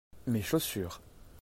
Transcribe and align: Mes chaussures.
Mes 0.25 0.41
chaussures. 0.41 0.99